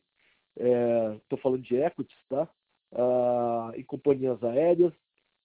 estou 0.56 1.38
é, 1.38 1.42
falando 1.42 1.62
de 1.62 1.76
equities, 1.76 2.18
tá? 2.30 2.48
Ah, 2.94 3.72
em 3.76 3.84
companhias 3.84 4.44
aéreas, 4.44 4.94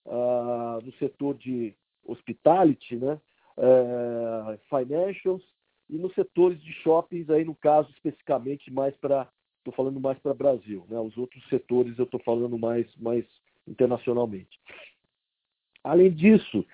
ah, 0.06 0.78
no 0.82 0.92
setor 0.94 1.34
de 1.34 1.74
hospitality, 2.04 2.96
né? 2.96 3.20
É, 3.56 4.58
financials 4.68 5.42
e 5.88 5.96
nos 5.96 6.12
setores 6.14 6.60
de 6.60 6.72
shoppings, 6.72 7.30
aí 7.30 7.44
no 7.44 7.54
caso 7.54 7.88
especificamente 7.90 8.72
mais 8.72 8.96
para, 8.96 9.28
estou 9.58 9.72
falando 9.74 10.00
mais 10.00 10.18
para 10.18 10.34
Brasil, 10.34 10.84
né? 10.88 10.98
Os 10.98 11.16
outros 11.16 11.46
setores 11.48 11.98
eu 11.98 12.04
estou 12.04 12.20
falando 12.20 12.58
mais, 12.58 12.86
mais 12.96 13.24
internacionalmente. 13.66 14.60
Além 15.82 16.10
disso, 16.10 16.64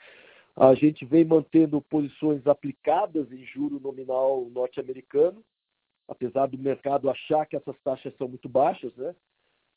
a 0.56 0.74
gente 0.74 1.04
vem 1.04 1.24
mantendo 1.24 1.80
posições 1.80 2.46
aplicadas 2.46 3.30
em 3.32 3.44
juro 3.44 3.80
nominal 3.80 4.48
norte-americano, 4.50 5.44
apesar 6.10 6.46
do 6.46 6.58
mercado 6.58 7.08
achar 7.08 7.46
que 7.46 7.56
essas 7.56 7.78
taxas 7.82 8.14
são 8.16 8.28
muito 8.28 8.48
baixas, 8.48 8.94
né? 8.96 9.14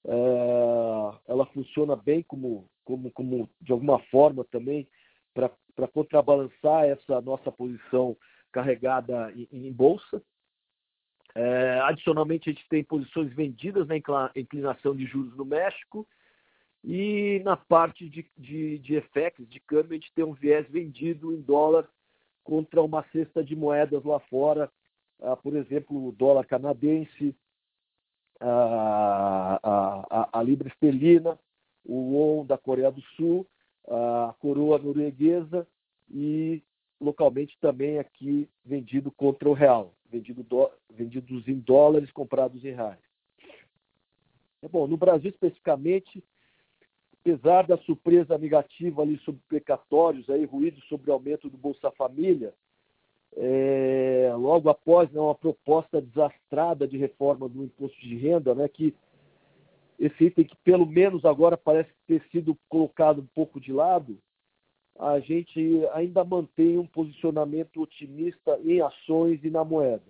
É, 0.06 1.32
ela 1.32 1.46
funciona 1.48 1.96
bem 1.96 2.24
como, 2.24 2.68
como, 2.84 3.10
como 3.12 3.50
de 3.62 3.72
alguma 3.72 4.00
forma 4.06 4.44
também 4.46 4.88
para 5.34 5.88
contrabalançar 5.88 6.86
essa 6.86 7.22
nossa 7.22 7.52
posição 7.52 8.18
carregada 8.52 9.32
em, 9.32 9.48
em 9.52 9.72
bolsa. 9.72 10.22
É, 11.36 11.80
adicionalmente, 11.84 12.50
a 12.50 12.54
gente 12.54 12.68
tem 12.68 12.84
posições 12.84 13.32
vendidas 13.34 13.88
na 13.88 13.96
inclinação 14.36 14.96
de 14.96 15.06
juros 15.06 15.36
no 15.38 15.46
México 15.46 16.06
e 16.84 17.42
na 17.46 17.56
parte 17.56 18.10
de, 18.10 18.30
de, 18.38 18.80
de 18.80 19.04
de 19.48 19.60
câmbio, 19.62 19.92
a 19.92 19.96
gente 19.96 20.14
tem 20.14 20.26
um 20.26 20.34
viés 20.34 20.70
vendido 20.70 21.34
em 21.34 21.42
dólar 21.42 21.88
contra 22.44 22.82
uma 22.82 23.04
cesta 23.12 23.42
de 23.44 23.56
moedas 23.56 24.04
lá 24.04 24.20
fora, 24.20 24.70
ah, 25.24 25.38
por 25.38 25.56
exemplo, 25.56 26.08
o 26.08 26.12
dólar 26.12 26.46
canadense, 26.46 27.36
a, 28.40 29.60
a, 29.64 30.40
a, 30.40 30.44
libra 30.44 30.68
esterlina, 30.68 31.40
o 31.86 31.96
won 32.14 32.46
da 32.46 32.58
Coreia 32.58 32.92
do 32.92 33.02
Sul, 33.16 33.48
a 33.88 34.36
coroa 34.40 34.78
norueguesa 34.78 35.66
e 36.10 36.62
localmente 37.00 37.58
também 37.60 38.00
aqui 38.00 38.50
vendido 38.66 39.12
contra 39.12 39.50
o 39.50 39.54
real, 39.54 39.94
vendido 40.10 40.44
do, 40.44 40.70
vendidos 40.90 41.48
em 41.48 41.60
dólares, 41.60 42.12
comprados 42.12 42.64
em 42.64 42.74
reais. 42.74 43.00
É 44.62 44.68
bom, 44.68 44.88
no 44.88 44.98
Brasil 44.98 45.30
especificamente, 45.30 46.24
apesar 47.20 47.68
da 47.68 47.78
surpresa 47.80 48.38
negativa 48.38 49.02
ali 49.02 49.18
sobre 49.20 49.42
precatórios, 49.48 50.30
aí, 50.30 50.46
ruído 50.46 50.82
sobre 50.84 51.10
o 51.10 51.14
aumento 51.14 51.50
do 51.50 51.58
Bolsa 51.58 51.92
Família, 51.92 52.54
é, 53.38 54.34
logo 54.38 54.70
após 54.70 55.12
né, 55.12 55.20
uma 55.20 55.36
proposta 55.36 56.02
desastrada 56.02 56.88
de 56.88 56.98
reforma 56.98 57.50
do 57.50 57.64
imposto 57.64 58.00
de 58.02 58.16
renda, 58.16 58.54
né, 58.54 58.68
que 58.68 58.94
esse 60.00 60.26
item 60.26 60.46
que 60.46 60.56
pelo 60.58 60.86
menos 60.86 61.24
agora 61.26 61.58
parece 61.58 61.92
ter 62.08 62.24
sido 62.32 62.58
colocado 62.70 63.22
um 63.22 63.28
pouco 63.34 63.60
de 63.60 63.72
lado, 63.72 64.18
a 65.00 65.20
gente 65.20 65.82
ainda 65.94 66.24
mantém 66.24 66.78
um 66.78 66.86
posicionamento 66.86 67.82
otimista 67.82 68.60
em 68.64 68.82
ações 68.82 69.44
e 69.44 69.50
na 69.50 69.64
moeda. 69.64 70.04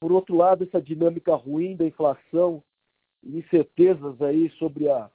Por 0.00 0.12
outro 0.12 0.36
lado, 0.36 0.62
essa 0.62 0.80
dinâmica 0.80 1.34
ruim 1.34 1.74
da 1.74 1.84
inflação 1.84 2.62
e 3.22 3.38
incertezas 3.38 4.20
aí 4.22 4.50
sobre 4.58 4.88
a 4.88 5.10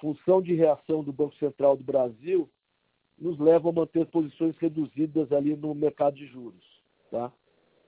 função 0.00 0.42
de 0.42 0.54
reação 0.54 1.04
do 1.04 1.12
Banco 1.12 1.36
Central 1.36 1.76
do 1.76 1.84
Brasil 1.84 2.48
nos 3.18 3.38
levam 3.38 3.70
a 3.70 3.74
manter 3.74 4.06
posições 4.06 4.56
reduzidas 4.58 5.30
ali 5.32 5.56
no 5.56 5.74
mercado 5.74 6.16
de 6.16 6.26
juros. 6.26 6.64
Tá? 7.10 7.32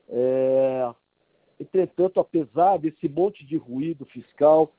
É... 0.08 0.94
Entretanto, 1.58 2.20
apesar 2.20 2.78
desse 2.78 3.08
monte 3.08 3.44
de 3.44 3.56
ruído 3.56 4.04
fiscal, 4.06 4.72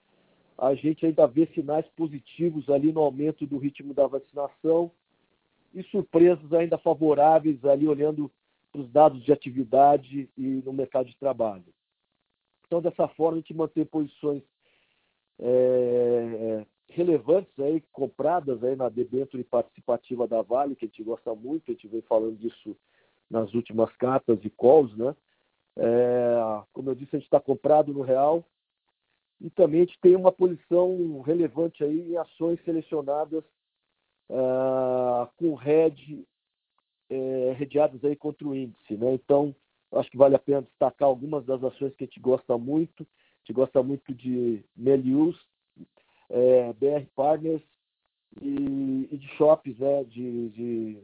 a 0.57 0.73
gente 0.75 1.05
ainda 1.05 1.27
vê 1.27 1.47
sinais 1.47 1.85
positivos 1.95 2.69
ali 2.69 2.91
no 2.91 3.01
aumento 3.01 3.45
do 3.45 3.57
ritmo 3.57 3.93
da 3.93 4.07
vacinação 4.07 4.91
e 5.73 5.83
surpresas 5.83 6.51
ainda 6.53 6.77
favoráveis 6.77 7.63
ali 7.65 7.87
olhando 7.87 8.31
para 8.71 8.81
os 8.81 8.89
dados 8.91 9.23
de 9.23 9.31
atividade 9.31 10.29
e 10.37 10.61
no 10.65 10.73
mercado 10.73 11.07
de 11.07 11.17
trabalho. 11.17 11.65
Então, 12.65 12.81
dessa 12.81 13.07
forma, 13.09 13.37
a 13.37 13.41
gente 13.41 13.53
mantém 13.53 13.85
posições 13.85 14.43
é, 15.39 16.65
relevantes 16.89 17.51
aí, 17.59 17.81
compradas 17.91 18.63
aí 18.63 18.75
na 18.75 18.89
debênture 18.89 19.43
participativa 19.43 20.27
da 20.27 20.41
Vale, 20.41 20.75
que 20.75 20.85
a 20.85 20.87
gente 20.87 21.03
gosta 21.03 21.33
muito, 21.35 21.69
a 21.69 21.73
gente 21.73 21.87
vem 21.87 22.01
falando 22.01 22.37
disso 22.37 22.75
nas 23.29 23.53
últimas 23.53 23.93
cartas 23.97 24.39
e 24.43 24.49
calls, 24.49 24.95
né? 24.97 25.15
É, 25.75 26.63
como 26.73 26.89
eu 26.89 26.95
disse, 26.95 27.15
a 27.15 27.19
gente 27.19 27.27
está 27.27 27.39
comprado 27.39 27.93
no 27.93 28.01
real 28.01 28.43
e 29.39 29.49
também 29.49 29.81
a 29.81 29.85
gente 29.85 29.99
tem 30.01 30.15
uma 30.15 30.31
posição 30.31 31.21
relevante 31.21 31.83
aí 31.83 32.11
em 32.11 32.17
ações 32.17 32.59
selecionadas 32.63 33.43
uh, 34.29 35.29
com 35.37 35.53
RED 35.53 36.25
é, 37.09 37.55
redeadas 37.57 38.03
aí 38.03 38.15
contra 38.15 38.47
o 38.47 38.55
índice, 38.55 38.97
né? 38.97 39.13
Então, 39.13 39.55
acho 39.93 40.09
que 40.09 40.17
vale 40.17 40.35
a 40.35 40.39
pena 40.39 40.63
destacar 40.63 41.07
algumas 41.07 41.45
das 41.45 41.63
ações 41.63 41.93
que 41.95 42.03
a 42.03 42.07
gente 42.07 42.19
gosta 42.19 42.57
muito. 42.57 43.03
A 43.03 43.39
gente 43.39 43.53
gosta 43.53 43.81
muito 43.83 44.13
de 44.13 44.63
Melius, 44.75 45.39
é, 46.29 46.73
BR 46.73 47.05
Partners 47.15 47.61
e, 48.41 49.07
e, 49.11 49.17
de 49.17 49.27
shops 49.35 49.77
né, 49.77 50.03
de, 50.05 50.49
de, 50.49 50.97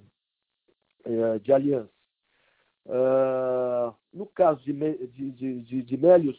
é, 1.05 1.39
de 1.39 1.53
aliança. 1.53 1.89
Uh, 2.85 3.95
no 4.11 4.25
caso 4.25 4.61
de, 4.63 4.73
de, 5.07 5.61
de, 5.61 5.81
de 5.83 5.97
Melius, 5.97 6.37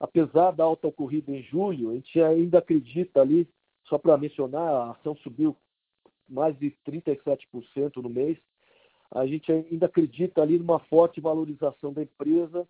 apesar 0.00 0.50
da 0.50 0.64
alta 0.64 0.88
ocorrida 0.88 1.30
em 1.30 1.42
julho, 1.42 1.90
a 1.90 1.94
gente 1.94 2.20
ainda 2.20 2.58
acredita 2.58 3.20
ali, 3.20 3.48
só 3.84 3.96
para 3.96 4.18
mencionar, 4.18 4.62
a 4.62 4.90
ação 4.90 5.16
subiu 5.18 5.56
mais 6.28 6.58
de 6.58 6.74
37% 6.86 7.96
no 7.96 8.08
mês. 8.08 8.36
A 9.10 9.26
gente 9.26 9.52
ainda 9.52 9.86
acredita 9.86 10.42
ali 10.42 10.58
numa 10.58 10.80
forte 10.80 11.20
valorização 11.20 11.92
da 11.92 12.02
empresa, 12.02 12.66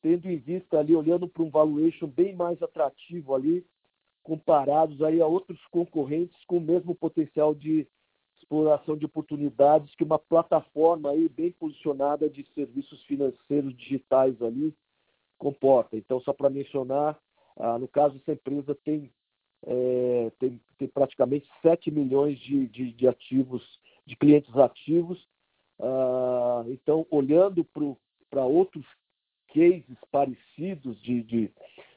tendo 0.00 0.28
em 0.28 0.36
vista 0.36 0.78
ali, 0.78 0.94
olhando 0.94 1.26
para 1.28 1.42
um 1.42 1.50
valuation 1.50 2.06
bem 2.06 2.34
mais 2.34 2.62
atrativo 2.62 3.34
ali, 3.34 3.66
comparados 4.22 5.02
aí 5.02 5.20
a 5.20 5.26
outros 5.26 5.58
concorrentes 5.70 6.36
com 6.46 6.58
o 6.58 6.60
mesmo 6.60 6.94
potencial 6.94 7.54
de 7.54 7.86
exploração 8.36 8.96
de 8.96 9.06
oportunidades 9.06 9.94
que 9.94 10.04
uma 10.04 10.18
plataforma 10.18 11.10
aí 11.10 11.28
bem 11.28 11.52
posicionada 11.52 12.28
de 12.28 12.46
serviços 12.54 13.02
financeiros 13.04 13.74
digitais 13.76 14.40
ali 14.42 14.74
comporta. 15.38 15.96
Então, 15.96 16.20
só 16.20 16.32
para 16.32 16.50
mencionar, 16.50 17.18
ah, 17.56 17.78
no 17.78 17.88
caso, 17.88 18.16
essa 18.16 18.32
empresa 18.32 18.76
tem, 18.84 19.10
é, 19.66 20.30
tem, 20.38 20.60
tem, 20.78 20.88
praticamente 20.88 21.48
7 21.62 21.90
milhões 21.90 22.38
de, 22.40 22.66
de, 22.68 22.92
de 22.92 23.08
ativos, 23.08 23.62
de 24.06 24.16
clientes 24.16 24.54
ativos. 24.56 25.26
Ah, 25.80 26.64
então, 26.68 27.06
olhando 27.10 27.66
para 28.30 28.44
outros 28.44 28.86
cases 29.48 29.98
parecidos 30.10 31.00
de, 31.02 31.22
de, 31.22 31.50